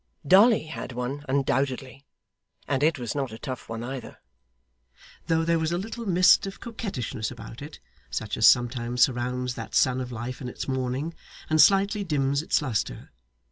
Dolly 0.27 0.63
had 0.63 0.93
one 0.93 1.23
undoubtedly, 1.29 2.07
and 2.67 2.81
it 2.81 2.97
was 2.97 3.13
not 3.13 3.31
a 3.31 3.37
tough 3.37 3.69
one 3.69 3.83
either, 3.83 4.17
though 5.27 5.43
there 5.45 5.59
was 5.59 5.71
a 5.71 5.77
little 5.77 6.07
mist 6.07 6.47
of 6.47 6.59
coquettishness 6.59 7.29
about 7.29 7.61
it, 7.61 7.79
such 8.09 8.35
as 8.35 8.47
sometimes 8.47 9.03
surrounds 9.03 9.53
that 9.53 9.75
sun 9.75 10.01
of 10.01 10.11
life 10.11 10.41
in 10.41 10.49
its 10.49 10.67
morning, 10.67 11.13
and 11.51 11.61
slightly 11.61 12.03
dims 12.03 12.41
its 12.41 12.63
lustre. 12.63 13.11